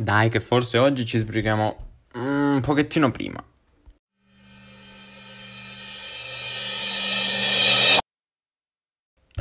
[0.00, 1.76] Dai, che forse oggi ci sbrighiamo
[2.14, 3.44] un pochettino prima.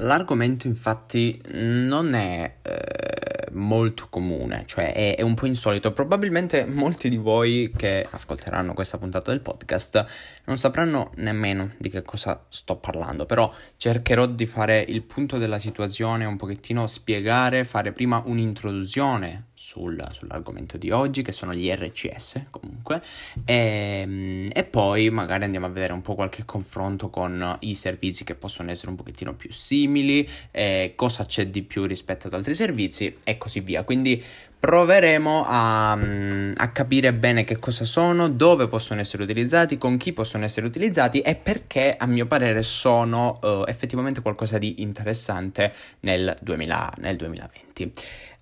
[0.01, 3.08] L'argomento infatti non è eh,
[3.53, 5.91] molto comune, cioè è, è, un po' insolito.
[5.91, 10.05] Probabilmente molti di voi che ascolteranno questa puntata del podcast
[10.45, 15.59] non sapranno nemmeno di che cosa sto parlando, però cercherò di fare il punto della
[15.59, 22.45] situazione, un pochettino spiegare, fare prima un'introduzione sul, sull'argomento di oggi, che sono gli RCS
[22.49, 23.01] comunque,
[23.43, 28.23] e, ehm, e, poi magari andiamo a vedere un po' qualche confronto con i servizi
[28.23, 32.55] che possono essere un pochettino più simili, eh, cosa c'è di più rispetto ad altri
[32.55, 33.83] servizi e così via.
[33.83, 34.23] Quindi
[34.59, 40.43] proveremo a, a, capire bene che cosa sono, dove possono essere utilizzati, con chi possono
[40.43, 46.93] essere utilizzati e perché a mio parere sono uh, effettivamente qualcosa di interessante nel, 2000,
[46.97, 47.91] nel 2020.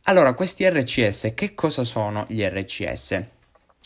[0.03, 3.23] Allora, questi RCS, che cosa sono gli RCS?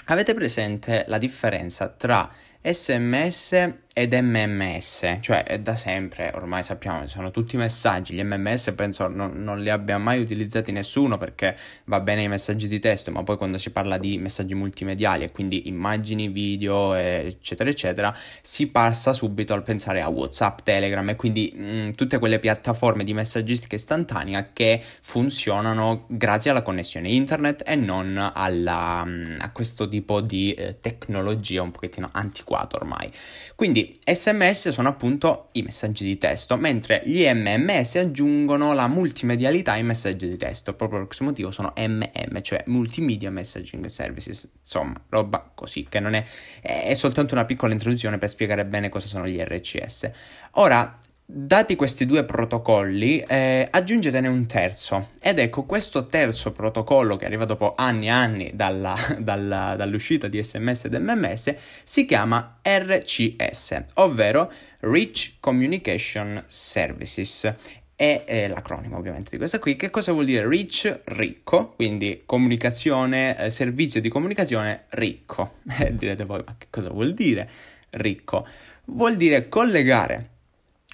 [0.05, 7.57] Avete presente la differenza tra SMS ed MMS, cioè da sempre ormai sappiamo sono tutti
[7.57, 12.29] messaggi, gli MMS penso non, non, li abbia mai utilizzati nessuno perché va bene i
[12.29, 16.93] messaggi di testo, ma poi quando si parla di messaggi multimediali e quindi immagini, video
[16.93, 22.17] eccetera eccetera, si passa subito al pensare a WhatsApp, Telegram e quindi mh, mm, tutte
[22.17, 29.09] quelle piattaforme di messaggistica istantanea che funzionano grazie alla connessione internet e non alla, mh,
[29.09, 33.11] mm, a questo tipo di eh, tecnologia un pochettino antiquata ormai.
[33.53, 39.73] Quindi quindi SMS sono appunto i messaggi di testo, mentre gli MMS aggiungono la multimedialità
[39.73, 45.01] ai messaggi di testo, proprio per questo motivo sono MM, cioè Multimedia Messaging Services, insomma,
[45.09, 46.23] roba così, che non è,
[46.61, 50.11] è soltanto una piccola introduzione per spiegare bene cosa sono gli RCS.
[50.55, 50.99] Ora,
[51.33, 55.11] Dati questi due protocolli, eh, aggiungetene un terzo.
[55.21, 60.43] Ed ecco, questo terzo protocollo che arriva dopo anni e anni dalla, dalla, dall'uscita di
[60.43, 67.53] SMS ed MMS si chiama RCS, ovvero Rich Communication Services.
[67.95, 69.77] È eh, l'acronimo ovviamente di questa qui.
[69.77, 70.99] Che cosa vuol dire rich?
[71.05, 75.59] Ricco, quindi comunicazione, eh, servizio di comunicazione ricco.
[75.79, 77.49] Eh, direte voi, ma che cosa vuol dire
[77.91, 78.45] ricco?
[78.83, 80.30] Vuol dire collegare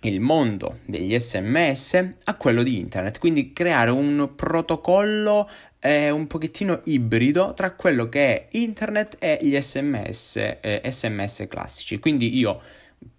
[0.04, 5.50] il mondo degli sms a quello di internet, quindi creare un protocollo
[5.80, 12.00] eh, un pochettino ibrido tra quello che è internet e gli sms, eh, sms classici.
[12.00, 12.62] Quindi io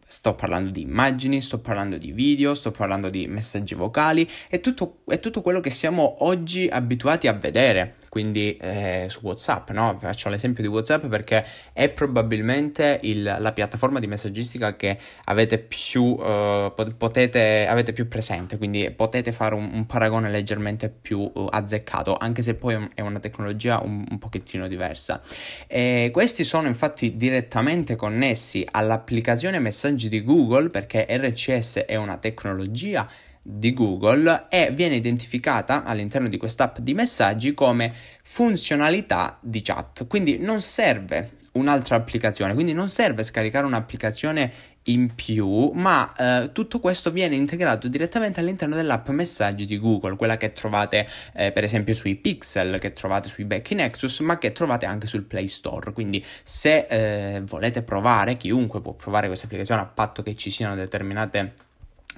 [0.08, 5.00] sto parlando di immagini, sto parlando di video, sto parlando di messaggi vocali e tutto,
[5.06, 9.96] è tutto quello che siamo oggi abituati a vedere quindi eh, su WhatsApp, no?
[10.00, 16.02] Faccio l'esempio di WhatsApp perché è probabilmente il, la piattaforma di messaggistica che avete più,
[16.02, 22.16] uh, potete, avete più presente, quindi potete fare un, un paragone leggermente più uh, azzeccato,
[22.16, 25.20] anche se poi è una tecnologia un, un pochettino diversa.
[25.66, 33.08] E questi sono infatti direttamente connessi all'applicazione messaggi di Google perché RCS è una tecnologia
[33.50, 37.92] di Google e viene identificata all'interno di quest'app di messaggi come
[38.22, 40.06] funzionalità di chat.
[40.06, 44.52] Quindi non serve un'altra applicazione, quindi non serve scaricare un'applicazione
[44.84, 50.36] in più, ma eh, tutto questo viene integrato direttamente all'interno dell'app messaggi di Google, quella
[50.36, 54.86] che trovate eh, per esempio sui Pixel, che trovate sui Becky Nexus, ma che trovate
[54.86, 55.92] anche sul Play Store.
[55.92, 60.74] Quindi se eh, volete provare, chiunque può provare questa applicazione a patto che ci siano
[60.74, 61.66] determinate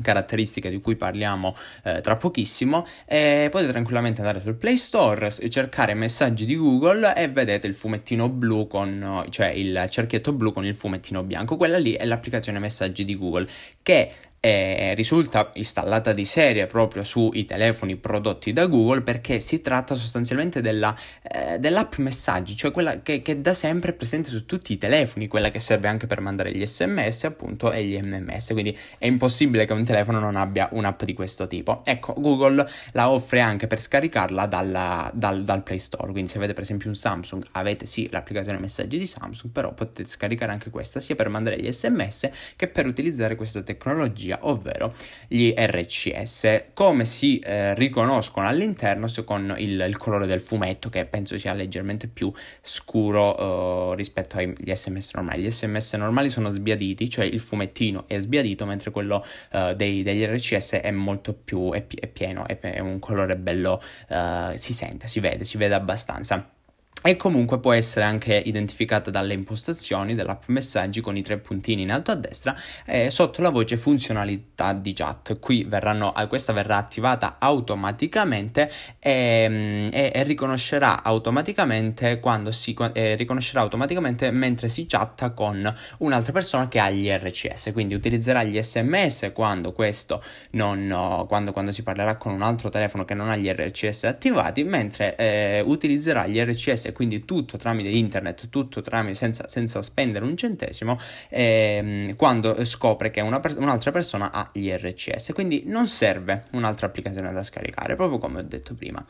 [0.03, 5.95] caratteristiche di cui parliamo eh, tra pochissimo e potete tranquillamente andare sul Play Store cercare
[5.95, 10.75] messaggi di Google e vedete il fumettino blu con cioè il cerchietto blu con il
[10.75, 11.57] fumettino bianco.
[11.57, 13.49] Quella lì è l'applicazione messaggi di Google
[13.83, 19.95] che eh, risulta installata di serie proprio sui telefoni prodotti da Google perché si tratta
[19.95, 24.73] sostanzialmente della, eh, dell'app messaggi, cioè quella che, che, da sempre è presente su tutti
[24.73, 28.77] i telefoni, quella che serve anche per mandare gli sms appunto e gli mms, quindi
[28.97, 31.83] è impossibile che un telefono non abbia un'app di questo tipo.
[31.85, 36.55] Ecco, Google la offre anche per scaricarla dalla, dal, dal Play Store, quindi se avete
[36.55, 40.99] per esempio un Samsung avete sì l'applicazione messaggi di Samsung, però potete scaricare anche questa
[40.99, 44.95] sia per mandare gli sms che per utilizzare questa tecnologia tecnologia, ovvero
[45.27, 46.65] gli RCS.
[46.73, 52.07] Come si eh, riconoscono all'interno con il, il, colore del fumetto, che penso sia leggermente
[52.07, 55.43] più scuro eh, rispetto agli SMS normali.
[55.43, 60.25] Gli SMS normali sono sbiaditi, cioè il fumettino è sbiadito, mentre quello eh, dei, degli
[60.25, 65.09] RCS è molto più è, è pieno, è, è, un colore bello, eh, si sente,
[65.09, 66.59] si vede, si vede abbastanza.
[67.03, 71.91] E comunque può essere anche identificata dalle impostazioni dell'app messaggi con i tre puntini in
[71.91, 72.55] alto a destra
[72.85, 75.39] eh, sotto la voce funzionalità di chat.
[75.39, 82.77] Qui verranno, eh, questa verrà attivata automaticamente e, mm, e, e riconoscerà automaticamente quando si
[82.93, 87.71] eh, riconoscerà automaticamente mentre si chatta con un'altra persona che ha gli RCS.
[87.73, 93.05] Quindi utilizzerà gli SMS quando questo non quando, quando si parlerà con un altro telefono
[93.05, 98.49] che non ha gli RCS attivati, mentre eh, utilizzerà gli RCS quindi tutto tramite internet,
[98.49, 100.99] tutto tramite, senza, senza spendere un centesimo,
[101.29, 105.33] ehm, quando scopre che una, un'altra persona ha gli RCS.
[105.33, 109.05] Quindi non serve un'altra applicazione da scaricare, proprio come ho detto prima.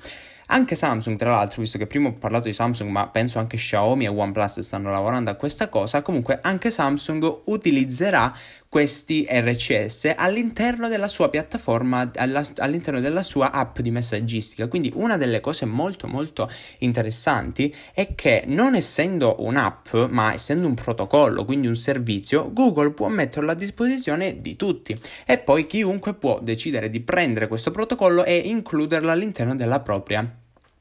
[0.52, 4.06] Anche Samsung, tra l'altro, visto che prima ho parlato di Samsung, ma penso anche Xiaomi
[4.06, 8.34] e OnePlus stanno lavorando a questa cosa, comunque anche Samsung utilizzerà
[8.70, 14.68] questi RCS all'interno della sua piattaforma, alla, all'interno della sua app di messaggistica.
[14.68, 20.74] Quindi una delle cose molto molto interessanti è che non essendo un'app, ma essendo un
[20.74, 24.96] protocollo, quindi un servizio, Google può metterlo a disposizione di tutti
[25.26, 30.39] e poi chiunque può decidere di prendere questo protocollo e includerlo all'interno della propria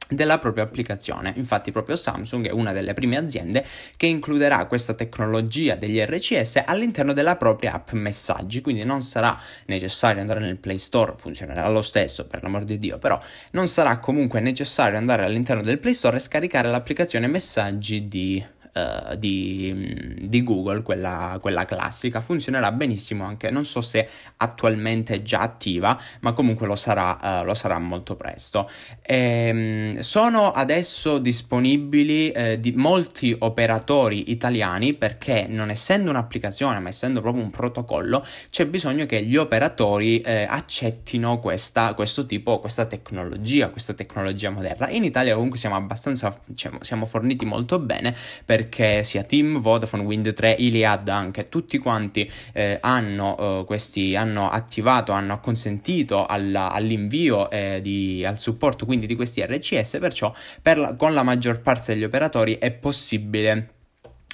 [0.10, 1.34] della propria applicazione.
[1.38, 3.66] Infatti proprio Samsung è una delle prime aziende
[3.96, 10.22] che includerà questa tecnologia degli RCS all'interno della propria app messaggi, quindi non sarà necessario
[10.22, 13.20] andare nel Play Store, funzionerà lo stesso per l'amor di Dio, però
[13.52, 18.44] non sarà comunque necessario andare all'interno del Play Store e scaricare l'applicazione messaggi di
[18.74, 24.08] uh, di, di, Google, quella, quella, classica, funzionerà benissimo anche, non so se
[24.38, 28.70] attualmente è già attiva, ma comunque lo sarà, uh, lo sarà molto presto.
[29.02, 36.90] E, um, sono adesso disponibili uh, di molti operatori italiani perché non essendo un'applicazione, ma
[36.90, 43.70] essendo proprio un protocollo, c'è bisogno che gli operatori accettino questa, questo tipo, questa tecnologia,
[43.70, 44.90] questa tecnologia moderna.
[44.90, 48.16] In Italia comunque siamo abbastanza, diciamo, siamo forniti molto bene
[48.46, 54.18] perché perché sia Team, Vodafone, Wind 3, Iliad anche, tutti quanti eh, hanno, eh, questi,
[54.18, 60.34] hanno attivato, hanno acconsentito alla, all'invio eh, di, al supporto quindi di questi RCS, perciò
[60.62, 63.79] per la, con la maggior parte degli operatori è possibile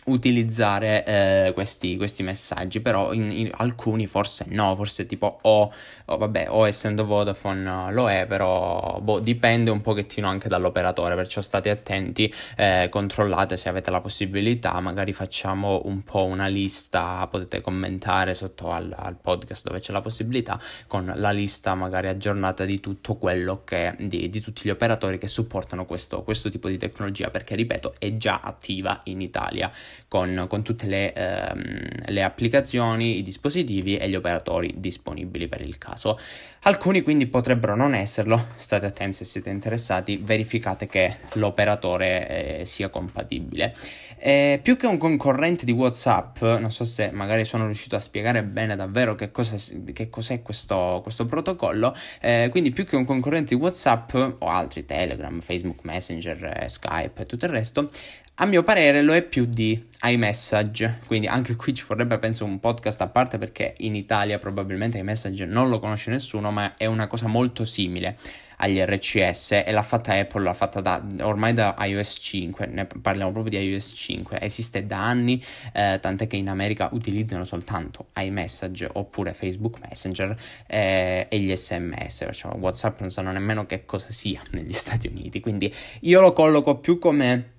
[0.06, 5.72] utilizzare eh, questi, questi, messaggi, però in, in, alcuni forse no, forse tipo o,
[6.06, 11.42] o, vabbè, o essendo Vodafone lo è, però boh, dipende un pochettino anche dall'operatore, perciò
[11.42, 17.62] state attenti, eh, controllate se avete la possibilità, magari facciamo un po' una lista, potete
[17.62, 22.80] commentare sotto al, al podcast dove c'è la possibilità, con la lista magari aggiornata di
[22.80, 27.30] tutto quello che, di, di tutti gli operatori che supportano questo, questo tipo di tecnologia,
[27.30, 29.72] perché ripeto è già attiva in Italia
[30.08, 35.78] con, con tutte le, ehm, le applicazioni, i dispositivi e gli operatori disponibili per il
[35.78, 36.20] caso.
[36.68, 42.90] Alcuni quindi potrebbero non esserlo, state attenti se siete interessati, verificate che l'operatore eh, sia
[42.90, 43.76] compatibile.
[44.18, 48.44] Eh, più che un concorrente di WhatsApp, non so se magari sono riuscito a spiegare
[48.44, 49.58] bene davvero che, cosa,
[49.94, 54.86] che cos'è questo, questo protocollo, eh, quindi più che un concorrente di WhatsApp o altri
[54.86, 57.92] Telegram, Facebook Messenger, eh, Skype e tutto il resto,
[58.38, 62.60] a mio parere lo è più di iMessage, quindi anche qui ci vorrebbe penso un
[62.60, 67.08] podcast a parte perché in Italia probabilmente iMessage non lo conosce nessuno, ma è una
[67.08, 68.18] cosa molto simile
[68.58, 73.32] agli RCS e l'ha fatta Apple, l'ha fatta da, ormai da iOS 5, ne parliamo
[73.32, 75.42] proprio di iOS 5, esiste da anni,
[75.72, 82.20] eh, tant'è che in America utilizzano soltanto iMessage oppure Facebook Messenger eh, e gli SMS,
[82.20, 86.80] perciò WhatsApp non sanno nemmeno che cosa sia negli Stati Uniti, quindi io lo colloco
[86.80, 87.54] più come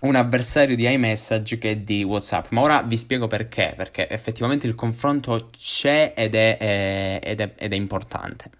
[0.00, 2.50] un avversario di iMessage che di WhatsApp.
[2.50, 7.52] Ma ora vi spiego perché, perché effettivamente il confronto c'è ed è, eh, ed è,
[7.56, 8.50] ed è importante.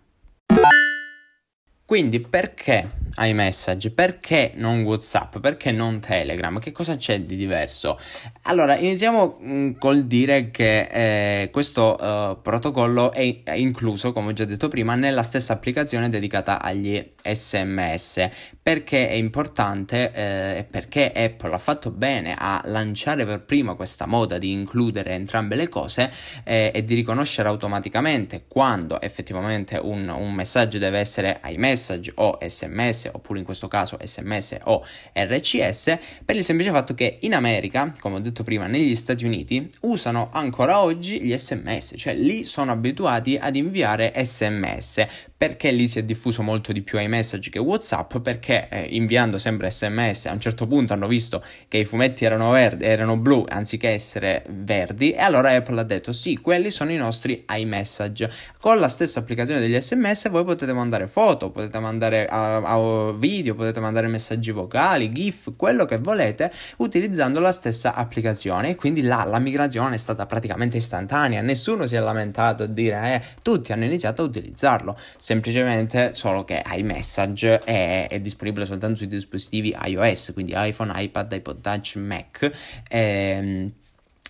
[1.86, 3.92] Quindi perché iMessage?
[3.92, 5.38] Perché non WhatsApp?
[5.38, 6.58] Perché non Telegram?
[6.58, 7.96] Che cosa c'è di diverso?
[8.42, 14.32] Allora, iniziamo mm, col dire che eh, questo uh, protocollo è, è, incluso, come ho
[14.32, 18.28] già detto prima, nella stessa applicazione dedicata agli SMS.
[18.66, 24.06] Perché è importante eh, e perché Apple ha fatto bene a lanciare per prima questa
[24.06, 26.10] moda di includere entrambe le cose
[26.42, 32.38] eh, e di riconoscere automaticamente quando effettivamente un, un messaggio deve essere iMessage message o
[32.40, 37.92] sms oppure in questo caso sms o RCS per il semplice fatto che in America,
[38.00, 42.72] come ho detto prima, negli Stati Uniti usano ancora oggi gli sms, cioè lì sono
[42.72, 45.06] abituati ad inviare sms
[45.36, 48.16] perché lì si è diffuso molto di più iMessage che WhatsApp?
[48.18, 52.24] Perché perché eh, inviando sempre sms a un certo punto hanno visto che i fumetti
[52.24, 56.90] erano, verdi, erano blu anziché essere verdi e allora Apple ha detto sì, quelli sono
[56.92, 58.30] i nostri iMessage.
[58.58, 63.54] Con la stessa applicazione degli sms voi potete mandare foto, potete mandare uh, uh, video,
[63.54, 69.24] potete mandare messaggi vocali, GIF, quello che volete utilizzando la stessa applicazione e quindi là
[69.24, 73.84] la migrazione è stata praticamente istantanea, nessuno si è lamentato a dire eh, tutti hanno
[73.84, 80.52] iniziato a utilizzarlo, semplicemente solo che iMessage è, è disponibile soltanto sui dispositivi iOS, quindi
[80.54, 82.50] iPhone, iPad, iPod Touch, Mac.
[82.88, 83.72] Ehm,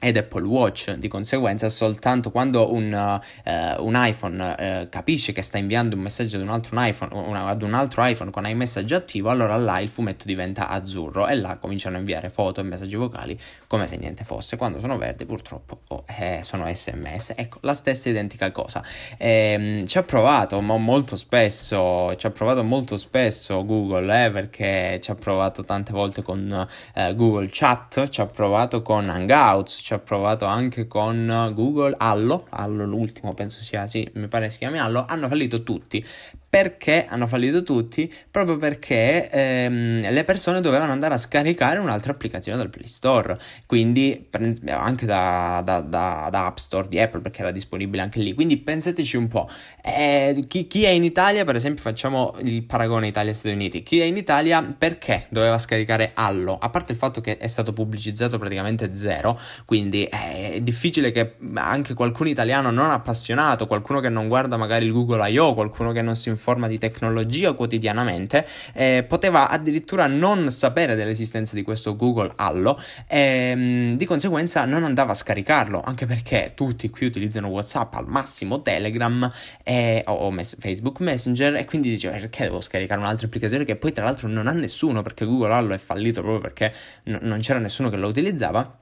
[0.00, 0.92] ed Apple Watch.
[0.92, 6.36] Di conseguenza, soltanto quando un, uh, un iPhone uh, capisce che sta inviando un messaggio
[6.36, 9.88] ad un altro iPhone, una, ad un altro iPhone con iMessage attivo, allora là il
[9.88, 14.24] fumetto diventa azzurro e là cominciano a inviare foto e messaggi vocali come se niente
[14.24, 14.56] fosse.
[14.56, 17.32] Quando sono verdi, purtroppo oh, eh, sono SMS.
[17.34, 18.82] Ecco, la stessa identica cosa.
[19.16, 24.98] Ehm, ci ha provato ma molto spesso, ci ha provato molto spesso Google, eh, perché
[25.02, 29.94] ci ha provato tante volte con uh, Google Chat, ci ha provato con Hangouts ci
[29.94, 34.80] ha provato anche con Google, Allo, Allo l'ultimo penso sia, sì, mi pare si chiami
[34.80, 36.04] Allo, hanno fallito tutti
[36.48, 38.12] perché hanno fallito tutti?
[38.30, 44.28] Proprio perché ehm, le persone dovevano andare a scaricare un'altra applicazione dal Play Store, quindi
[44.68, 48.32] anche da, da, da, da App Store di Apple, perché era disponibile anche lì.
[48.32, 49.48] Quindi pensateci un po',
[49.82, 54.04] eh, chi, chi, è in Italia, per esempio, facciamo il paragone Italia-Stati Uniti, chi è
[54.04, 56.56] in Italia perché doveva scaricare Allo?
[56.58, 61.94] A parte il fatto che è stato pubblicizzato praticamente zero, quindi è difficile che anche
[61.94, 66.16] qualcuno italiano non appassionato, qualcuno che non guarda magari il Google I.O., qualcuno che non
[66.16, 72.32] si informa forma di tecnologia quotidianamente, eh, poteva addirittura non sapere dell'esistenza di questo Google
[72.36, 77.94] Allo e ehm, di conseguenza non andava a scaricarlo, anche perché tutti qui utilizzano WhatsApp,
[77.94, 79.30] al massimo Telegram
[79.62, 83.76] e, o, o mes- Facebook Messenger e quindi dice perché devo scaricare un'altra applicazione che
[83.76, 86.72] poi tra l'altro non ha nessuno perché Google Allo è fallito proprio perché
[87.04, 88.78] n- non c'era nessuno che lo utilizzava.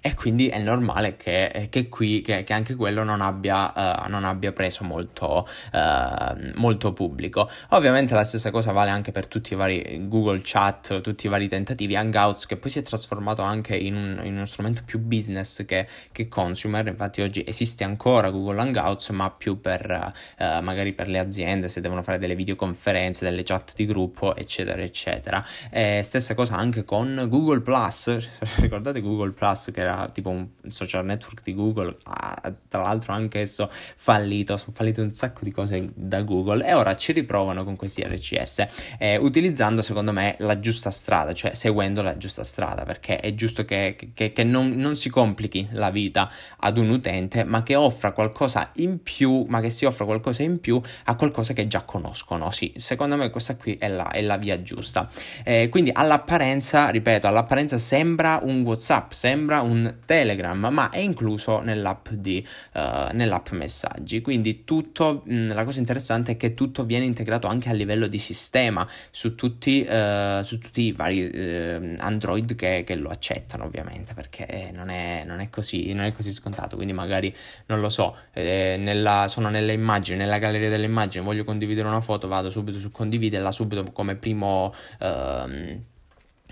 [0.00, 4.08] E quindi è normale che, eh, che qui, che, che, anche quello non abbia, uh,
[4.08, 7.50] non abbia preso molto, uh, molto, pubblico.
[7.70, 11.48] Ovviamente la stessa cosa vale anche per tutti i vari Google Chat, tutti i vari
[11.48, 15.64] tentativi, Hangouts, che poi si è trasformato anche in, un, in uno strumento più business
[15.64, 16.86] che, che, consumer.
[16.86, 21.80] Infatti oggi esiste ancora Google Hangouts, ma più per uh, magari per le aziende, se
[21.80, 25.44] devono fare delle videoconferenze, delle chat di gruppo, eccetera, eccetera.
[25.70, 28.16] E stessa cosa anche con Google Plus.
[28.60, 29.70] Ricordate Google Plus?
[29.78, 34.72] Che era tipo un social network di Google, ah, tra l'altro anche esso fallito, sono
[34.72, 38.66] fallite un sacco di cose da Google e ora ci riprovano con questi RCS,
[38.98, 43.64] eh, utilizzando secondo me la giusta strada, cioè seguendo la giusta strada, perché è giusto
[43.64, 48.10] che, che, che non, non, si complichi la vita ad un utente, ma che offra
[48.10, 52.50] qualcosa in più, ma che si offra qualcosa in più a qualcosa che già conoscono.
[52.50, 55.08] Sì, secondo me questa qui è la, è la via giusta.
[55.44, 62.08] Eh, quindi all'apparenza, ripeto, all'apparenza sembra un WhatsApp, sembra un Telegram, ma è incluso nell'app,
[62.10, 62.44] di,
[62.74, 62.80] uh,
[63.12, 64.20] nell'app messaggi.
[64.20, 68.18] Quindi tutto, mh, la cosa interessante è che tutto viene integrato anche a livello di
[68.18, 74.14] sistema su tutti, uh, su tutti i vari uh, Android che, che, lo accettano, ovviamente,
[74.14, 76.76] perché non è, non è, così, non è così scontato.
[76.76, 77.34] Quindi magari,
[77.66, 82.00] non lo so, eh, nella, sono nelle immagini, nella galleria delle immagini, voglio condividere una
[82.00, 84.72] foto, vado subito su condividerla, subito come primo...
[84.98, 85.96] Uh,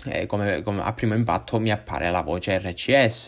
[0.05, 3.25] eh, come, come, a primo impatto mi appare la voce RCS,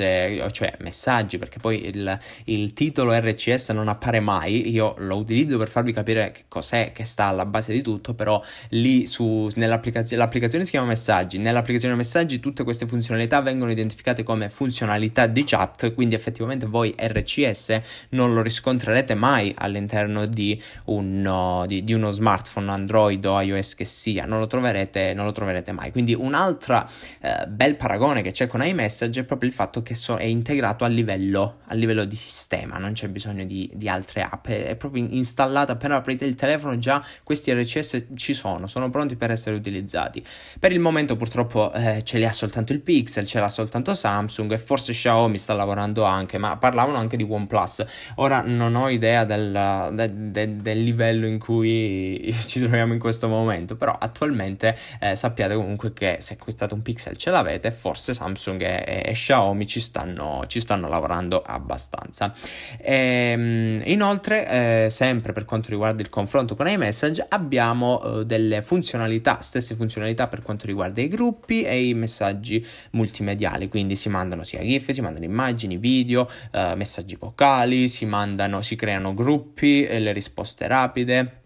[0.52, 5.68] cioè messaggi, perché poi il, il, titolo RCS non appare mai, io lo utilizzo per
[5.68, 10.64] farvi capire che cos'è che sta alla base di tutto, però lì su, nell'applicazione l'applicazione
[10.64, 16.14] si chiama messaggi, nell'applicazione messaggi tutte queste funzionalità vengono identificate come funzionalità di chat, quindi
[16.14, 23.26] effettivamente voi RCS non lo riscontrerete mai all'interno di, un, di, di uno smartphone Android
[23.26, 26.86] o iOS che sia, non lo troverete, non lo troverete mai, quindi un altro altro
[27.22, 30.84] eh, bel paragone che c'è con iMessage è proprio il fatto che so, è integrato
[30.84, 34.76] a livello, a livello, di sistema, non c'è bisogno di, di altre app, è, è,
[34.76, 39.56] proprio installato appena aprite il telefono già questi RCS ci sono, sono pronti per essere
[39.56, 40.24] utilizzati.
[40.60, 44.52] Per il momento purtroppo eh, ce li ha soltanto il Pixel, ce l'ha soltanto Samsung
[44.52, 47.86] e forse Xiaomi sta lavorando anche, ma parlavano anche di OnePlus.
[48.16, 53.28] Ora non ho idea del, de, de, del livello in cui ci troviamo in questo
[53.28, 58.62] momento, però attualmente eh, sappiate comunque che se acquistate un Pixel ce l'avete, forse Samsung
[58.62, 62.34] e, e Xiaomi ci stanno, ci stanno, lavorando abbastanza.
[62.78, 62.94] E,
[63.32, 69.42] ehm, inoltre, eh, sempre per quanto riguarda il confronto con iMessage, abbiamo eh, delle funzionalità,
[69.42, 74.62] stesse funzionalità per quanto riguarda i gruppi e i messaggi multimediali, quindi si mandano sia
[74.62, 80.68] GIF, si mandano immagini, video, eh, messaggi vocali, si mandano, si creano gruppi, le risposte
[80.68, 81.40] rapide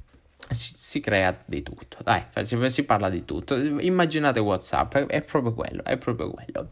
[0.50, 3.56] si, si, crea di tutto, dai, si, si, parla di tutto.
[3.56, 6.70] Immaginate WhatsApp, è, è proprio quello, è proprio quello.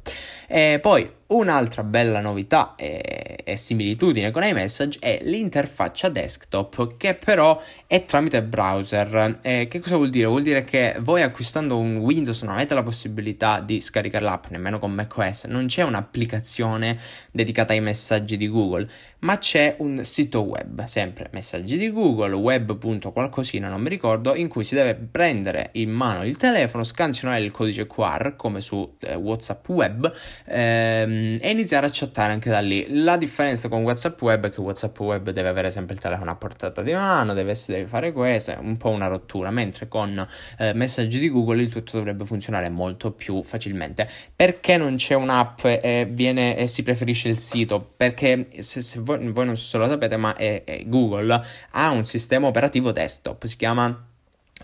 [0.48, 7.62] E poi un'altra bella novità e, e, similitudine con iMessage è l'interfaccia desktop che però
[7.88, 9.40] è tramite browser.
[9.42, 10.26] E che cosa vuol dire?
[10.26, 14.80] Vuol dire che voi acquistando un Windows non avete la possibilità di scaricare l'app, nemmeno
[14.80, 17.00] con macOS, non c'è un'applicazione
[17.32, 18.88] dedicata ai messaggi di Google,
[19.20, 24.64] ma c'è un sito web, sempre messaggi di Google, web.qualcosina, non mi ricordo, in cui
[24.64, 29.68] si deve prendere in mano il telefono, scansionare il codice QR come su eh, WhatsApp
[29.70, 30.12] web
[30.46, 32.86] ehm, e iniziare a chattare anche da lì.
[32.90, 36.36] La differenza con WhatsApp web è che WhatsApp web deve avere sempre il telefono a
[36.36, 40.28] portata di mano, deve, deve fare questo, è un po' una rottura, mentre con
[40.58, 44.08] eh, messaggi di Google il tutto dovrebbe funzionare molto più facilmente.
[44.36, 47.94] Perché non c'è un'app e, viene, e si preferisce il sito?
[47.96, 51.90] Perché se, se voi, voi, non so se lo sapete, ma è, è Google ha
[51.92, 54.08] un sistema operativo desktop, si chiama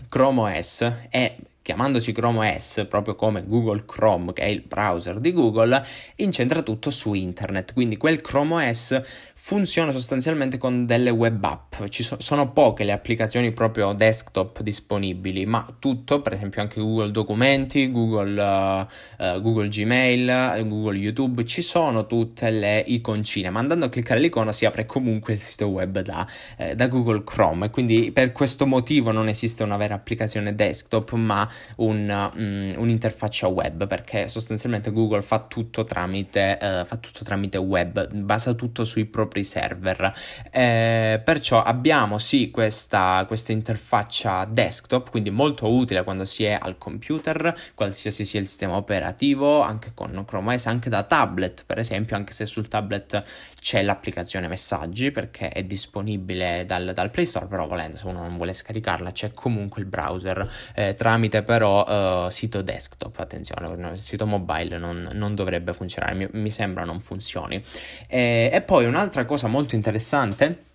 [0.08, 1.36] Chrome OS e
[1.68, 5.84] chiamandosi Chrome OS, proprio come Google Chrome, che è il browser di Google,
[6.16, 7.74] incentra tutto su internet.
[7.74, 9.02] Quindi quel Chrome OS
[9.34, 11.84] funziona sostanzialmente con delle web app.
[11.88, 17.10] Ci so- sono poche le applicazioni proprio desktop disponibili, ma tutto, per esempio anche Google
[17.10, 23.50] Documenti, Google, uh, uh, Google Gmail, Google YouTube, ci sono tutte le iconcine.
[23.50, 27.24] Ma andando a cliccare l'icona si apre comunque il sito web da, eh, da Google
[27.24, 27.66] Chrome.
[27.66, 31.46] E quindi per questo motivo non esiste una vera applicazione desktop, ma
[31.76, 38.12] un, um, un'interfaccia web perché sostanzialmente Google fa tutto tramite, uh, fa tutto tramite web,
[38.12, 40.12] basa tutto sui propri server.
[40.50, 46.78] Eh, perciò abbiamo sì questa, questa interfaccia desktop, quindi molto utile quando si è al
[46.78, 52.16] computer, qualsiasi sia il sistema operativo, anche con Chrome OS, anche da tablet per esempio,
[52.16, 53.22] anche se sul tablet
[53.60, 58.36] c'è l'applicazione messaggi perché è disponibile dal, dal Play Store, però volendo se uno non
[58.36, 60.48] vuole scaricarla c'è comunque il browser.
[60.74, 66.28] Eh, tramite però uh, sito desktop, attenzione, il sito mobile non, non dovrebbe funzionare, mi,
[66.32, 67.62] mi, sembra non funzioni.
[68.06, 70.66] E, e poi un'altra cosa molto interessante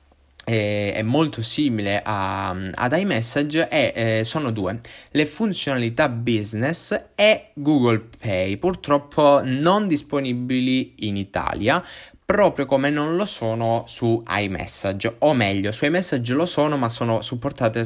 [0.45, 4.79] è molto simile a, ad iMessage e eh, sono due.
[5.11, 11.81] Le funzionalità business e Google Pay purtroppo non disponibili in Italia
[12.25, 17.21] proprio come non lo sono su iMessage, o meglio, su iMessage lo sono, ma sono
[17.21, 17.83] supportate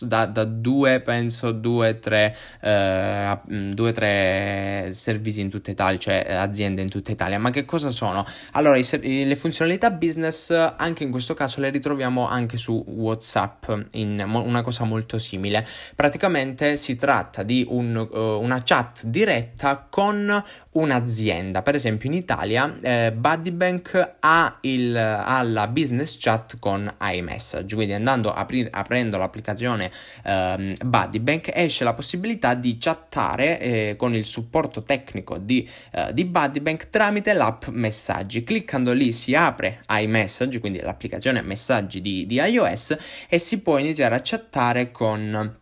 [0.00, 6.26] da, da due, penso, due, tre, eh, mm, due, tre servizi in tutta Italia, cioè
[6.28, 7.38] aziende in tutta Italia.
[7.38, 8.24] Ma che cosa sono?
[8.52, 14.22] Allora, i, le funzionalità business, anche in questo caso, le ritroviamo anche su WhatsApp, in
[14.26, 15.66] una cosa molto simile.
[15.94, 21.62] Praticamente si tratta di un, uh, una chat diretta con un'azienda.
[21.62, 27.94] Per esempio, in Italia, eh, Buddybank ha, il, ha la business chat con iMessage, quindi
[27.94, 29.89] andando a apri- aprendo l'applicazione
[30.24, 36.24] ehm, BuddyBank esce la possibilità di chattare eh, con il supporto tecnico di, eh, di
[36.24, 38.42] BuddyBank tramite l'app messaggi.
[38.42, 42.96] Cliccando lì si apre iMessage, quindi l'applicazione messaggi di, di iOS
[43.28, 45.58] e si può iniziare a chattare con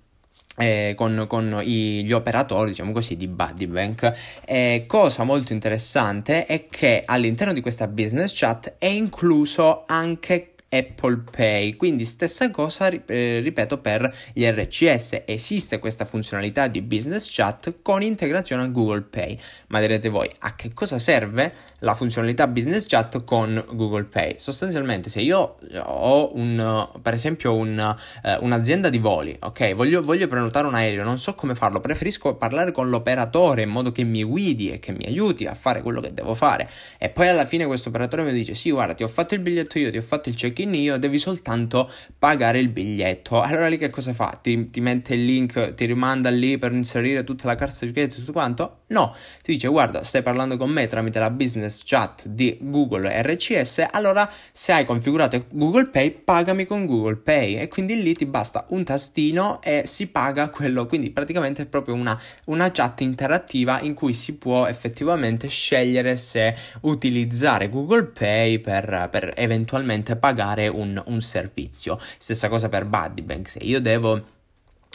[0.58, 4.12] eh, con, con i, gli operatori, diciamo così, di Buddybank.
[4.44, 11.22] Eh, cosa molto interessante è che all'interno di questa business chat è incluso anche Apple
[11.30, 11.76] Pay.
[11.76, 15.22] Quindi stessa cosa, eh, ripeto, per gli RCS.
[15.24, 19.38] Esiste questa funzionalità di business chat con integrazione a Google Pay.
[19.68, 24.34] Ma direte voi, a che cosa serve la funzionalità business chat con Google Pay?
[24.38, 30.28] Sostanzialmente, se io ho un, per esempio, un, eh, un'azienda di voli, ok, voglio, voglio
[30.28, 34.22] prenotare un aereo, non so come farlo, preferisco parlare con l'operatore in modo che mi
[34.22, 36.68] guidi e che mi aiuti a fare quello che devo fare.
[36.98, 39.78] E poi alla fine questo operatore mi dice, sì, guarda, ti ho fatto il biglietto
[39.78, 43.40] io, ti ho fatto il check check-in io, devi soltanto pagare il biglietto.
[43.40, 44.38] Allora lì che cosa fa?
[44.42, 48.16] Ti, ti mette il link, ti rimanda lì per inserire tutta la carta di credito
[48.16, 48.78] e tutto quanto?
[48.88, 53.86] No, ti dice guarda, stai parlando con me tramite la business chat di Google RCS,
[53.90, 58.64] allora se hai configurato Google Pay, pagami con Google Pay e quindi lì ti basta
[58.70, 63.92] un tastino e si paga quello, quindi praticamente è proprio una, una chat interattiva in
[63.92, 71.00] cui si può effettivamente scegliere se utilizzare Google Pay per, per eventualmente pagare pagare un,
[71.06, 71.98] un servizio.
[72.16, 74.36] Stessa cosa per Buddybank, se io devo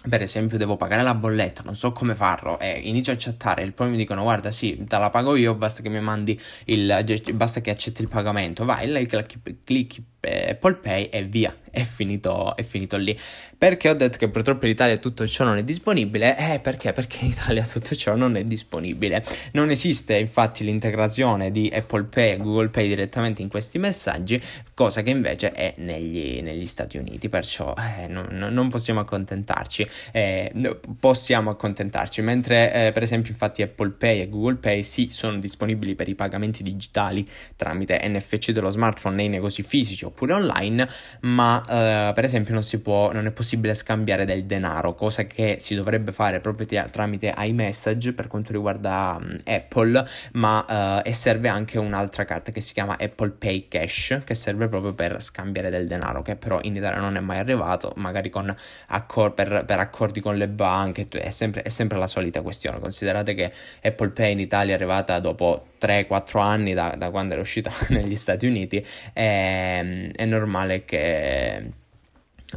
[0.10, 3.90] per esempio devo pagare la bolletta, non so come farlo e inizio a chattare poi
[3.90, 7.70] mi dicono guarda sì, te la pago io, basta che mi mandi il, basta che
[7.70, 12.98] accetti il pagamento, vai, lei clicchi, clicchi Apple Pay e via, è finito, è finito
[12.98, 13.20] lì.
[13.58, 16.38] Perché ho detto che purtroppo in Italia tutto ciò non è disponibile?
[16.38, 16.94] Eh, perché?
[16.94, 19.24] Perché in Italia tutto ciò non è disponibile.
[19.54, 24.40] Non esiste infatti l'integrazione di Apple Pay e Google Pay direttamente in questi messaggi,
[24.76, 29.88] cosa che invece è negli, negli Stati Uniti, perciò eh, non, non, possiamo accontentarci.
[30.12, 35.40] Eh, possiamo accontentarci, mentre eh, per esempio infatti Apple Pay e Google Pay sì sono
[35.40, 40.88] disponibili per i pagamenti digitali tramite NFC dello smartphone nei negozi fisici oppure online,
[41.22, 45.76] ma eh, per esempio non può, non è possibile scambiare del denaro, cosa che si
[45.76, 51.48] dovrebbe fare proprio t- tramite iMessage per quanto riguarda um, Apple, ma uh, e serve
[51.50, 55.88] anche un'altra carta che si chiama Apple Pay Cash, che serve proprio per scambiare del
[55.88, 58.54] denaro, che però in Italia non è mai arrivato, magari con
[58.88, 62.80] accor- per, per, accordi con le banche, è sempre, è sempre la solita questione.
[62.80, 67.42] Considerate che Apple Pay in Italia è arrivata dopo 3-4 anni da, da, quando era
[67.42, 71.74] uscita negli Stati Uniti, è, è normale che um,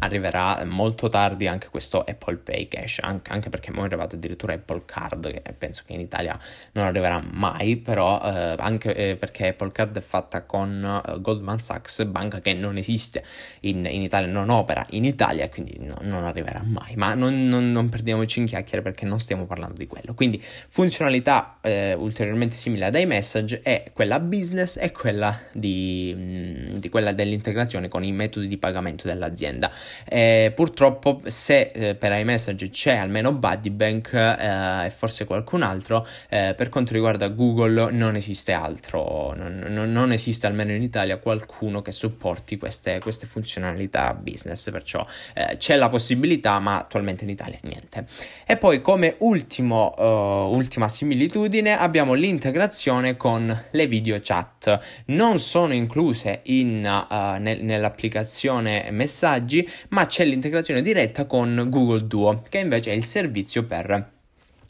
[0.00, 4.82] arriverà molto tardi anche questo Apple Pay Cash, anche, anche perché è arrivato addirittura Apple
[4.84, 6.38] Card, che penso che in Italia
[6.72, 11.58] non arriverà mai, però eh, anche eh, perché Apple Card è fatta con eh, Goldman
[11.58, 13.24] Sachs, banca che non esiste
[13.60, 16.94] in, in, Italia, non opera in Italia, quindi no, non arriverà mai.
[16.96, 20.14] Ma non, non, non, perdiamoci in chiacchiere perché non stiamo parlando di quello.
[20.14, 26.88] Quindi funzionalità eh, ulteriormente simili ad iMessage è quella business e quella, di, mh, di
[26.88, 29.70] quella dell'integrazione con i metodi di pagamento dell'azienda.
[30.08, 36.54] Eh, purtroppo se eh, per iMessage c'è almeno BuddyBank eh, e forse qualcun altro, eh,
[36.56, 41.82] per quanto riguarda Google non esiste altro, non, non, non, esiste almeno in Italia qualcuno
[41.82, 47.58] che supporti queste, queste funzionalità business, perciò eh, c'è la possibilità ma attualmente in Italia
[47.62, 48.06] niente.
[48.46, 55.72] E poi come ultimo, uh, ultima similitudine abbiamo l'integrazione con le video chat, non sono
[55.72, 62.92] incluse in, uh, nel, nell'applicazione messaggi ma c'è l'integrazione diretta con Google Duo, che invece
[62.92, 64.14] è il servizio per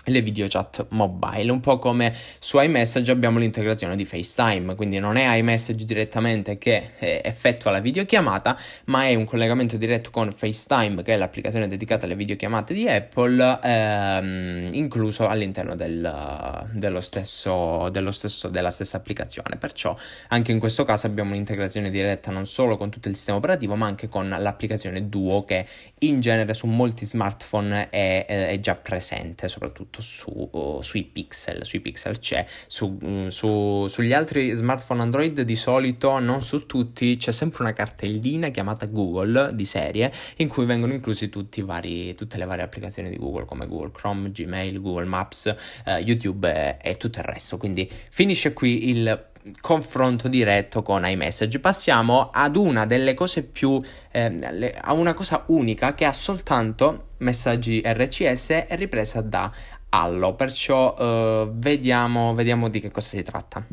[0.07, 5.17] le video chat mobile, un po' come su iMessage abbiamo l'integrazione di FaceTime, quindi non
[5.17, 11.03] è iMessage direttamente che eh, effettua la videochiamata, ma è un collegamento diretto con FaceTime,
[11.03, 18.13] che è l'applicazione dedicata alle videochiamate di Apple, ehm, incluso all'interno del, dello stesso, dello
[18.13, 19.57] stesso, della stessa applicazione.
[19.57, 19.97] Perciò
[20.29, 23.87] anche in questo caso abbiamo un'integrazione diretta non solo con tutto il sistema operativo, ma
[23.87, 25.67] anche con l'applicazione Duo che
[26.01, 31.65] in genere su molti smartphone è, è già presente, soprattutto soprattutto su, oh, sui pixel,
[31.65, 37.17] sui pixel c'è, su, mm, su, sugli altri smartphone Android di solito, non su tutti,
[37.17, 41.31] c'è sempre una cartellina chiamata Google di serie in cui vengono inclusi
[41.65, 45.55] vari, tutte le varie applicazioni di Google come Google Chrome, Gmail, Google Maps,
[45.85, 47.57] eh, YouTube e, e tutto il resto.
[47.57, 51.61] Quindi finisce qui il confronto diretto con iMessage.
[51.61, 53.81] Passiamo ad una delle cose più
[54.11, 59.51] eh, a una cosa unica che ha soltanto messaggi RCS e ripresa da
[59.97, 60.35] Allo.
[60.35, 63.65] Perciò eh, vediamo, vediamo di che cosa si tratta.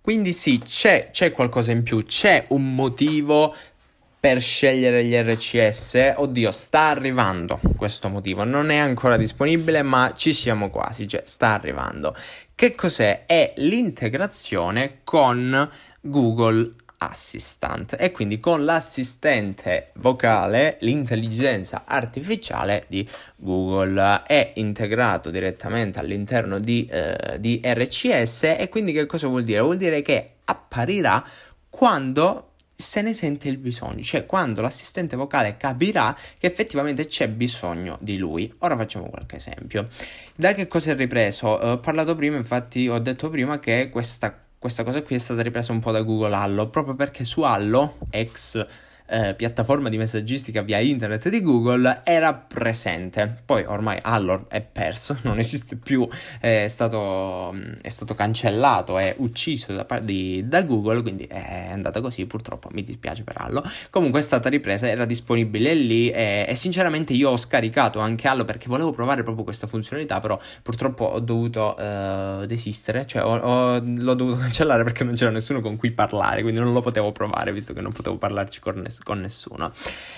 [0.00, 3.54] Quindi sì, c'è, c'è qualcosa in più, c'è un motivo
[4.20, 6.14] per scegliere gli RCS.
[6.16, 8.44] Oddio, sta arrivando questo motivo.
[8.44, 12.14] Non è ancora disponibile, ma ci siamo quasi, cioè sta arrivando.
[12.54, 13.24] Che cos'è?
[13.26, 15.68] È l'integrazione con
[16.00, 26.58] Google Assistant e quindi con l'assistente vocale, l'intelligenza artificiale di Google è integrato direttamente all'interno
[26.58, 29.60] di, eh, di RCS e quindi che cosa vuol dire?
[29.60, 31.24] Vuol dire che apparirà
[31.68, 32.48] quando
[32.80, 38.16] se ne sente il bisogno, cioè quando l'assistente vocale capirà che effettivamente c'è bisogno di
[38.16, 38.54] lui.
[38.58, 39.84] Ora facciamo qualche esempio.
[40.36, 41.48] Da che cosa è ripreso?
[41.48, 45.72] Ho parlato prima, infatti ho detto prima che questa, questa cosa qui è stata ripresa
[45.72, 48.66] un po' da Google Allo, proprio perché su Allo, ex
[49.08, 53.42] eh, piattaforma di messaggistica via internet di Google era presente.
[53.44, 56.06] Poi ormai Allor è perso, non esiste più,
[56.40, 62.26] è stato, è stato cancellato, è ucciso da, di, da, Google, quindi è andata così,
[62.26, 63.62] purtroppo mi dispiace per Allo.
[63.90, 68.44] Comunque è stata ripresa, era disponibile lì e, e sinceramente io ho scaricato anche Allo
[68.44, 73.82] perché volevo provare proprio questa funzionalità, però purtroppo ho dovuto uh, desistere, cioè ho, ho,
[73.82, 77.52] l'ho dovuto cancellare perché non c'era nessuno con cui parlare, quindi non lo potevo provare
[77.52, 79.72] visto che non potevo parlarci con nessuno con nessuno.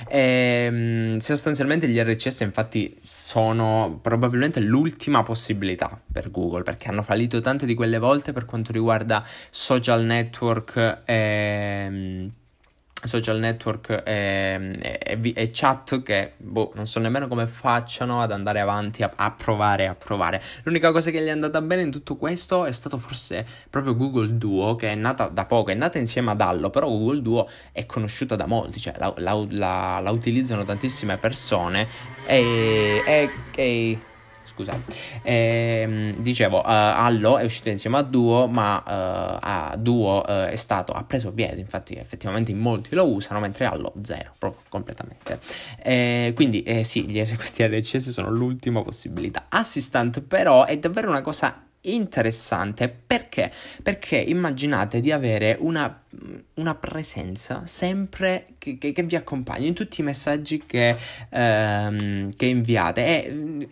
[0.08, 7.40] E, ehm, sostanzialmente gli RCS infatti sono probabilmente l'ultima possibilità per Google perché hanno fallito
[7.40, 12.30] tante di quelle volte per quanto riguarda social network e,
[13.04, 18.60] social network e, e, e, chat che boh, non so nemmeno come facciano ad andare
[18.60, 20.42] avanti a, a, provare a provare.
[20.64, 24.36] L'unica cosa che gli è andata bene in tutto questo è stato forse proprio Google
[24.36, 27.86] Duo che è nata da poco, è nata insieme ad Allo, però Google Duo è
[27.86, 31.88] conosciuta da molti, cioè la, la, la, la utilizzano tantissime persone
[32.26, 33.98] e, e,
[34.60, 34.78] scusa.
[35.22, 40.56] Ehm, dicevo, uh, Allo è uscito insieme a Duo, ma uh, a Duo uh, è
[40.56, 45.38] stato, ha preso piede, infatti effettivamente in molti lo usano, mentre Allo zero, proprio completamente.
[45.82, 49.46] Eh, quindi eh, sì, gli, questi RCS sono l'ultima possibilità.
[49.48, 53.50] Assistant però è davvero una cosa interessante perché?
[53.82, 56.02] Perché immaginate di avere una,
[56.54, 60.94] una presenza sempre che, che, che, vi accompagna in tutti i messaggi che,
[61.30, 63.62] ehm, che inviate e mm,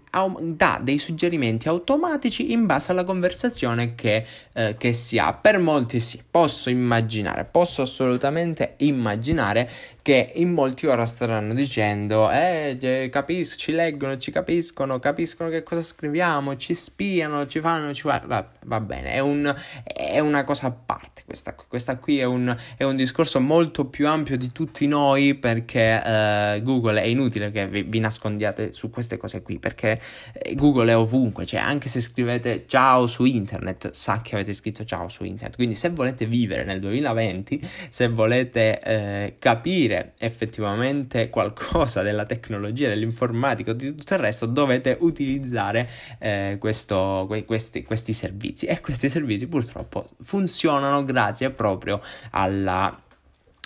[0.41, 5.35] dà dei suggerimenti automatici in base alla conversazione che, eh, che si ha.
[5.35, 9.69] Per molti sì, posso immaginare, posso assolutamente immaginare
[10.09, 15.83] che in molti ora staranno dicendo eh, capisco, ci leggono, ci capiscono, capiscono che cosa
[15.83, 20.69] scriviamo, ci spiano, ci fanno, ci va, va, va bene, è, un, è, una cosa
[20.69, 24.87] a parte questa, questa qui è un, è un, discorso molto più ampio di tutti
[24.87, 30.01] noi perché eh, Google è inutile che vi, vi, nascondiate su queste cose qui perché
[30.33, 34.85] eh, Google è ovunque, cioè anche se scrivete ciao su internet sa che avete scritto
[34.85, 42.03] ciao su internet, quindi se volete vivere nel 2020, se volete eh, capire effettivamente qualcosa
[42.03, 48.13] della tecnologia, dell'informatica o di tutto il resto, dovete utilizzare eh, questo, que- questi, questi
[48.13, 48.67] servizi.
[48.67, 53.03] E questi servizi purtroppo funzionano grazie proprio alla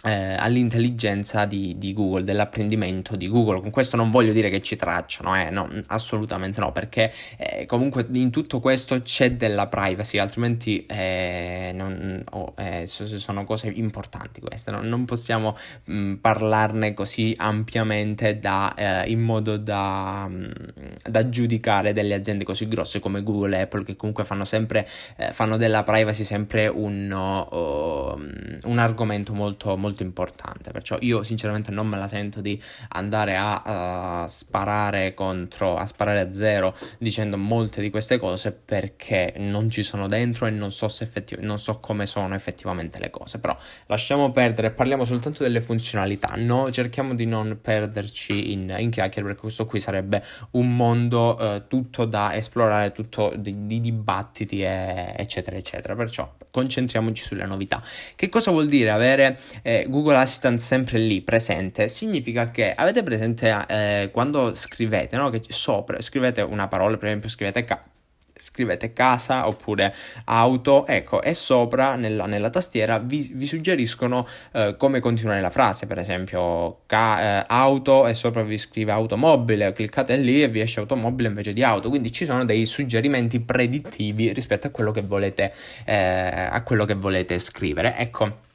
[0.02, 3.60] eh, all'intelligenza di, di, Google, dell'apprendimento di Google.
[3.60, 8.06] Con questo non voglio dire che ci tracciano, eh, no, assolutamente no, perché eh, comunque
[8.12, 14.82] in tutto questo c'è della privacy, altrimenti eh, non, oh, sono cose importanti queste, no?
[14.82, 21.28] non possiamo mh, mm, parlarne così ampiamente da, eh, in modo da, mh, mm, da,
[21.28, 24.86] giudicare delle aziende così grosse come Google e Apple che comunque fanno sempre,
[25.30, 28.20] fanno della privacy sempre un, oh,
[28.64, 30.70] un argomento molto, molto molto importante.
[30.70, 36.20] Perciò io sinceramente non me la sento di andare a uh, sparare contro, a sparare
[36.20, 40.88] a zero dicendo molte di queste cose perché non ci sono dentro e non so,
[40.88, 43.38] se effettiv- non so come sono effettivamente le cose.
[43.38, 46.32] Però lasciamo perdere, parliamo soltanto delle funzionalità.
[46.36, 46.70] No?
[46.70, 52.06] Cerchiamo di non perderci in, in chiacchiere perché questo qui sarebbe un mondo uh, tutto
[52.06, 55.94] da esplorare, tutto di, di dibattiti e, eccetera eccetera.
[55.94, 57.82] Perciò concentriamoci sulle novità.
[58.14, 63.64] Che cosa vuol dire avere eh, Google Assistant sempre lì presente significa che avete presente
[63.68, 65.30] eh, quando scrivete, no?
[65.30, 67.82] Che sopra scrivete una parola, per esempio scrivete ca-
[68.42, 75.00] scrivete casa oppure auto, ecco, e sopra nella, nella tastiera vi, vi suggeriscono eh, come
[75.00, 80.42] continuare la frase, per esempio ca- eh, auto e sopra vi scrive automobile, cliccate lì
[80.42, 84.70] e vi esce automobile invece di auto, quindi ci sono dei suggerimenti predittivi rispetto a
[84.70, 85.52] quello che volete,
[85.84, 85.94] eh,
[86.50, 88.50] a quello che volete scrivere, ecco.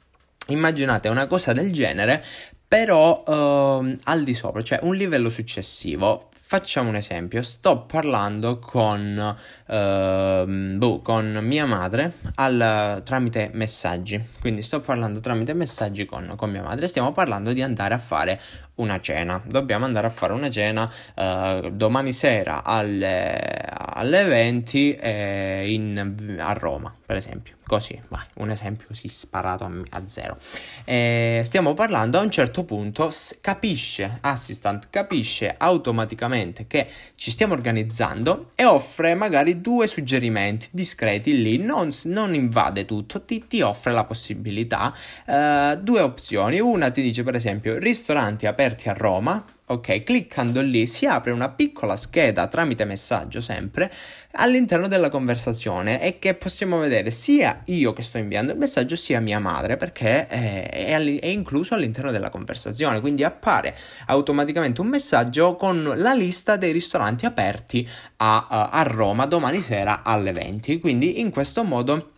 [0.48, 2.24] Immaginate una cosa del genere,
[2.66, 6.28] però uh, al di sopra, cioè un livello successivo.
[6.50, 14.62] Facciamo un esempio, sto parlando con, uh, boh, con mia madre al, tramite messaggi, quindi
[14.62, 18.40] sto parlando tramite messaggi con, con, mia madre, stiamo parlando di andare a fare
[18.76, 23.36] una cena, dobbiamo andare a fare una cena uh, domani sera alle,
[23.68, 27.56] alle 20 eh, in, a Roma, per esempio.
[27.68, 30.38] Così, vai, un esempio così sparato a, a zero.
[30.86, 33.10] Eh, stiamo parlando a un certo punto,
[33.42, 41.58] capisce, Assistant capisce automaticamente che ci stiamo organizzando e offre magari due suggerimenti discreti lì,
[41.58, 44.94] non, non invade tutto, ti, ti, offre la possibilità,
[45.26, 46.60] eh, due opzioni.
[46.60, 51.50] Una ti dice per esempio ristoranti aperti a Roma, Ok, cliccando lì si apre una
[51.50, 53.92] piccola scheda tramite messaggio sempre
[54.32, 59.20] all'interno della conversazione e che possiamo vedere sia io che sto inviando il messaggio sia
[59.20, 63.76] mia madre perché è, è, è incluso all'interno della conversazione, quindi appare
[64.06, 70.32] automaticamente un messaggio con la lista dei ristoranti aperti a, a Roma domani sera alle
[70.32, 72.12] 20, quindi in questo modo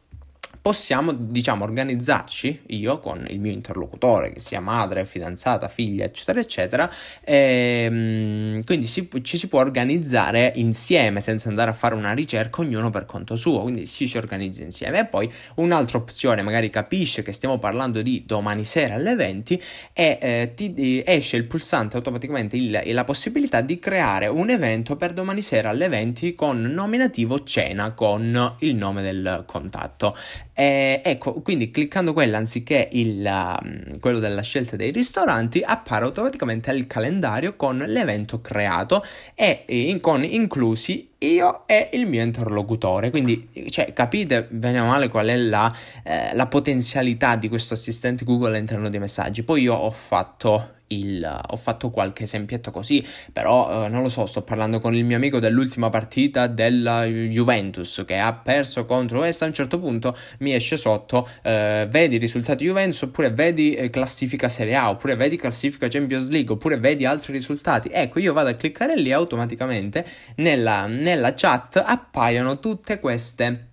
[0.61, 6.91] possiamo, diciamo, organizzarci, io con il mio interlocutore, che sia madre, fidanzata, figlia, eccetera, eccetera,
[7.23, 12.61] e, ehm, quindi si, ci si può organizzare insieme senza andare a fare una ricerca,
[12.61, 15.01] ognuno per conto suo, quindi ci si organizza insieme.
[15.01, 20.19] E poi un'altra opzione, magari capisce che stiamo parlando di domani sera alle 20 e
[20.21, 25.43] eh, ti esce il pulsante automaticamente il, la possibilità di creare un evento per domani
[25.43, 30.17] sera alle 20 con nominativo cena con il nome del contatto
[30.55, 36.71] E, ecco, quindi cliccando quella anziché il, um, quello della scelta dei ristoranti, appare automaticamente
[36.73, 39.03] il calendario con l'evento creato
[39.35, 43.11] e in, con inclusi io e il mio interlocutore.
[43.11, 48.25] Quindi, cioè, capite bene o male qual è la, eh, la potenzialità di questo assistente
[48.25, 49.43] Google all'interno dei messaggi.
[49.43, 54.27] Poi io ho fatto il, ho fatto qualche esempietto così, però eh, non lo so,
[54.27, 59.43] sto parlando con il mio amico dell'ultima partita della Juventus che ha perso contro West,
[59.43, 64.49] a un certo punto mi esce sotto, eh, vedi risultati Juventus, oppure vedi eh, classifica
[64.49, 67.91] Serie A, oppure vedi classifica Champions League, oppure vedi altri risultati.
[67.93, 70.05] Ecco, io vado a cliccare lì automaticamente
[70.37, 73.70] nella, nella chat appaiono tutte queste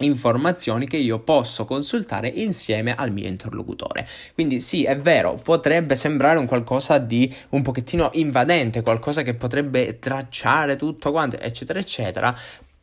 [0.00, 4.06] informazioni che io posso consultare insieme al mio interlocutore.
[4.34, 9.98] Quindi sì, è vero, potrebbe sembrare un qualcosa di un pochettino invadente, qualcosa che potrebbe
[9.98, 12.36] tracciare tutto quanto, eccetera, eccetera,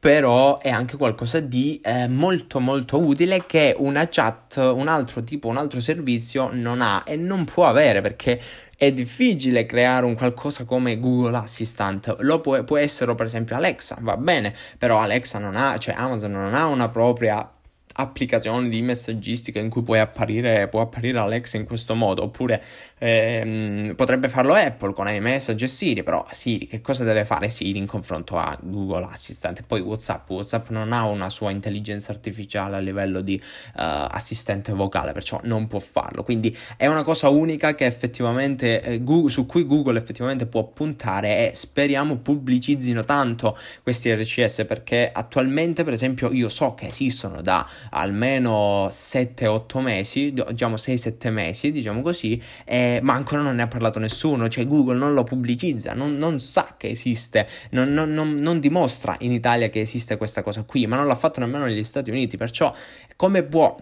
[0.08, 5.50] però è anche qualcosa di eh, molto molto utile che una chat, un altro tipo,
[5.50, 8.40] un altro servizio non ha e non può avere perché
[8.78, 12.16] è difficile creare un qualcosa come Google Assistant.
[12.20, 16.32] Lo può, può essere per esempio Alexa, va bene, però Alexa non ha, cioè Amazon
[16.32, 17.57] non ha una propria
[17.98, 22.64] applicazione di messaggistica in cui puoi apparire, può apparire Alexa in questo modo, oppure
[22.98, 27.78] ehm, potrebbe farlo Apple con iMessage e Siri, però Siri che cosa deve fare Siri
[27.78, 29.64] in confronto a Google Assistant?
[29.66, 35.12] poi WhatsApp, WhatsApp non ha una sua intelligenza artificiale a livello di uh, assistente vocale,
[35.12, 39.66] perciò non può farlo, quindi è una cosa unica che effettivamente eh, Google, su cui
[39.66, 46.50] Google effettivamente può puntare e speriamo pubblicizzino tanto questi RCS perché attualmente per esempio io
[46.50, 53.42] so che esistono da almeno 7-8 mesi, diciamo 6-7 mesi, diciamo così, eh, ma ancora
[53.42, 57.48] non ne ha parlato nessuno, cioè Google non lo pubblicizza, non, non sa che esiste,
[57.72, 61.40] non, non, non, dimostra in Italia che esiste questa cosa qui, ma non l'ha fatto
[61.40, 62.74] nemmeno negli Stati Uniti, perciò
[63.16, 63.76] come può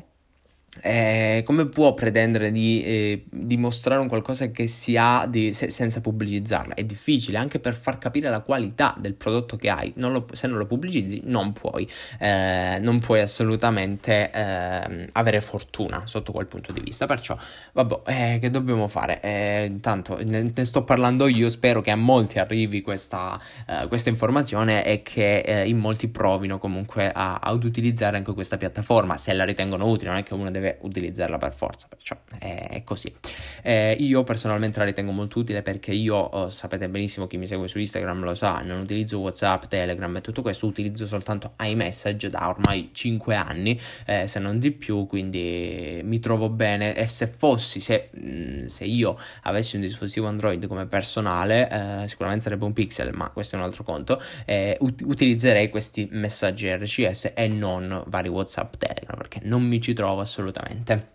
[0.82, 6.02] eh, come può pretendere di eh, dimostrare un qualcosa che si ha di, se, senza
[6.02, 6.74] pubblicizzarla?
[6.74, 9.94] È difficile anche per far capire la qualità del prodotto che hai.
[9.96, 11.88] Non lo, se non lo pubblicizzi, non puoi,
[12.20, 17.06] eh, non puoi assolutamente ehm, avere fortuna sotto quel punto di vista.
[17.06, 17.38] Perciò,
[17.74, 19.22] vabbè, eh, che dobbiamo fare?
[19.22, 21.50] Eh, intanto ne, ne, sto parlando io.
[21.50, 27.12] Spero che a molti arrivi questa, eh, questa informazione e che in molti provino comunque
[27.12, 30.10] a, ad utilizzare anche questa piattaforma se la ritengono utile.
[30.10, 33.14] Non è che uno deve deve utilizzarla per forza, perciò è, così.
[33.62, 37.68] Eh, io personalmente la ritengo molto utile perché io, oh, sapete benissimo chi mi segue
[37.68, 42.50] su Instagram lo sa, non utilizzo WhatsApp, Telegram e tutto questo, utilizzo soltanto iMessage da
[42.50, 47.80] ormai 5 anni, eh, se non di più, quindi mi trovo bene e se fossi,
[47.80, 51.70] se, mm, se io avessi un dispositivo Android come personale,
[52.04, 56.08] eh, sicuramente sarebbe un Pixel, ma questo è un altro conto, eh, ut- utilizzerei questi
[56.12, 61.15] messaggi RCS e non vari WhatsApp, Telegram, perché non mi ci trovo assolutamente assolutamente.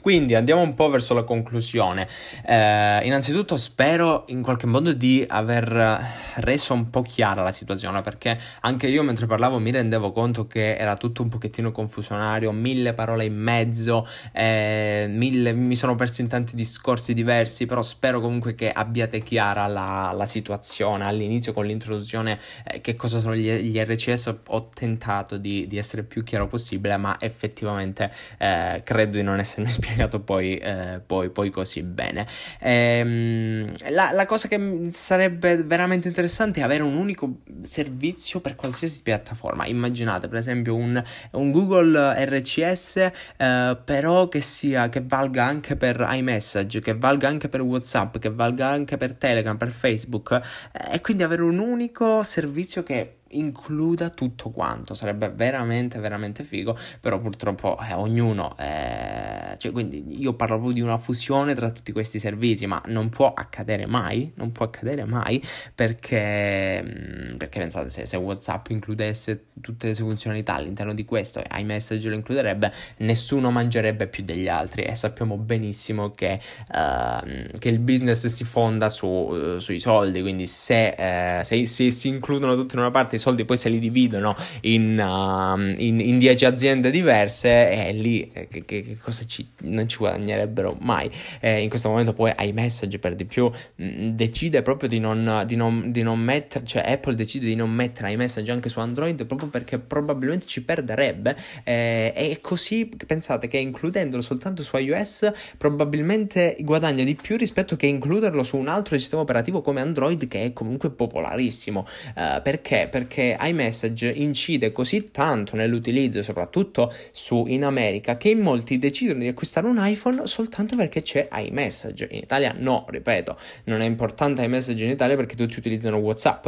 [0.00, 2.08] Quindi andiamo un po' verso la conclusione.
[2.46, 6.00] Eh, innanzitutto spero in qualche modo di aver
[6.36, 10.76] reso un po' chiara la situazione perché anche io mentre parlavo mi rendevo conto che
[10.76, 16.28] era tutto un pochettino confusionario, mille parole in mezzo, eh, mille, mi sono perso in
[16.28, 21.04] tanti discorsi diversi, però spero comunque che abbiate chiara la, la situazione.
[21.04, 26.04] All'inizio con l'introduzione eh, che cosa sono gli, gli RCS ho tentato di, di, essere
[26.04, 31.30] più chiaro possibile, ma effettivamente eh, credo di non essermi spiegato spiegato poi, eh, poi,
[31.30, 32.26] poi così bene.
[32.60, 39.02] Ehm, la, la, cosa che sarebbe veramente interessante è avere un unico servizio per qualsiasi
[39.02, 39.66] piattaforma.
[39.66, 42.96] Immaginate per esempio un, un Google RCS,
[43.36, 48.30] eh, però che sia che valga anche per iMessage, che valga anche per WhatsApp, che
[48.30, 50.40] valga anche per Telegram, per Facebook,
[50.72, 54.94] eh, e quindi avere un unico servizio che includa tutto quanto.
[54.94, 60.80] Sarebbe veramente veramente figo però purtroppo eh, ognuno eh, cioè quindi io parlo proprio di
[60.80, 65.42] una fusione tra tutti questi servizi ma non può accadere mai non può accadere mai
[65.74, 71.40] perché mm, perché pensate se, se whatsapp includesse tutte le sue funzionalità all'interno di questo
[71.40, 74.82] e iMessage lo includerebbe nessuno mangerebbe più degli altri.
[74.82, 76.40] E sappiamo benissimo che,
[76.72, 81.90] uh, che il business si fonda su, uh, sui soldi quindi se, uh, se, se
[81.90, 86.18] si includono tutti in una parte soldi poi se li dividono in, uh, in, in
[86.18, 91.10] 10 aziende diverse e lì eh, che, che, cosa ci, non ci guadagnerebbero mai.
[91.40, 95.44] Eh, in questo momento poi iMessage per di più mh, mm, decide proprio di non,
[95.46, 99.24] di, non, di non mettere, cioè Apple decide di non mettere iMessage anche su Android
[99.26, 106.56] proprio perché probabilmente ci perderebbe eh, e così pensate che includendolo soltanto su iOS probabilmente
[106.60, 110.52] guadagna di più rispetto che includerlo su un altro sistema operativo come Android che è
[110.52, 111.86] comunque popolarissimo.
[112.14, 112.88] Uh, perché?
[112.90, 119.18] Perché perché iMessage incide così tanto nell'utilizzo, soprattutto su in America, che in molti decidono
[119.18, 122.06] di acquistare un iPhone soltanto perché c'è iMessage.
[122.12, 126.46] In Italia no, ripeto, non è importante iMessage in Italia perché tutti utilizzano WhatsApp.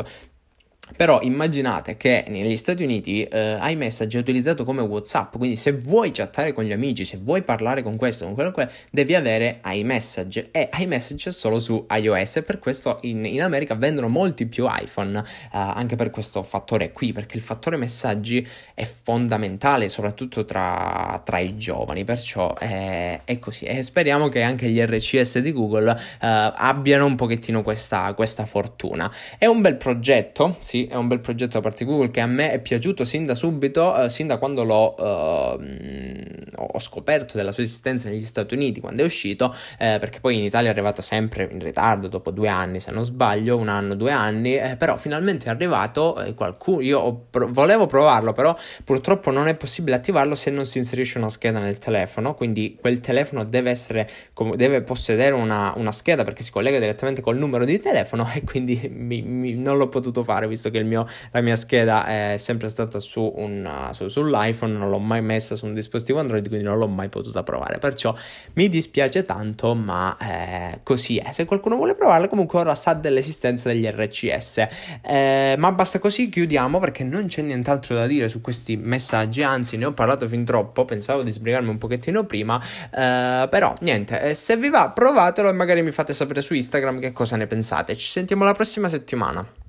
[0.97, 6.11] Però immaginate che negli Stati Uniti eh, iMessage è utilizzato come WhatsApp, quindi se vuoi
[6.11, 10.49] chattare con gli amici, se vuoi parlare con questo, con quello, devi avere iMessage.
[10.51, 15.19] E iMessage è solo su iOS per questo in, in America vendono molti più iPhone,
[15.19, 21.39] eh, anche per questo fattore qui, perché il fattore messaggi è fondamentale, soprattutto tra, tra
[21.39, 23.65] i giovani, perciò è, è, così.
[23.65, 29.11] E speriamo che anche gli RCS di Google eh, abbiano un pochettino questa, questa fortuna.
[29.39, 32.27] È un bel progetto, sì, è un bel progetto da parte di Google che a
[32.27, 37.53] me è piaciuto sin da subito, eh, sin da quando l'ho eh, ho scoperto della
[37.53, 41.03] sua esistenza negli Stati Uniti quando è uscito, eh, perché poi in Italia è arrivato
[41.03, 44.97] sempre in ritardo, dopo due anni se non sbaglio, un anno, due anni, eh, però
[44.97, 50.35] finalmente è arrivato, eh, qualcuno, io pro- volevo provarlo, però purtroppo non è possibile attivarlo
[50.35, 54.09] se non si inserisce una scheda nel telefono, quindi quel telefono deve essere,
[54.55, 58.91] deve possedere una, una scheda perché si collega direttamente col numero di telefono e quindi
[58.93, 62.99] mi, mi, non l'ho potuto fare visto che mio, la mia scheda è sempre stata
[63.01, 66.89] su un, su, sull'iPhone, non l'ho mai messa su un dispositivo Android, quindi non l'ho
[66.89, 67.79] mai potuta provare.
[67.79, 68.15] Perciò
[68.55, 71.33] mi dispiace tanto, ma eh, così è.
[71.33, 74.67] Se qualcuno vuole provarla, comunque ora sa dell'esistenza degli RCS.
[75.03, 79.43] Eh, ma basta così, chiudiamo perché non c'è nient'altro da dire su questi messaggi.
[79.43, 80.85] Anzi, ne ho parlato fin troppo.
[80.85, 82.61] Pensavo di sbrigarmi un pochettino prima.
[82.91, 87.01] Eh, però niente, eh, se vi va, provatelo e magari mi fate sapere su Instagram
[87.01, 87.97] che cosa ne pensate.
[87.97, 89.62] Ci sentiamo la prossima settimana.